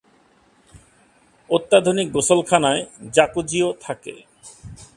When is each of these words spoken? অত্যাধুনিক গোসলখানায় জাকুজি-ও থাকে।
অত্যাধুনিক 1.49 2.07
গোসলখানায় 2.11 2.81
জাকুজি-ও 3.13 3.69
থাকে। 3.81 4.13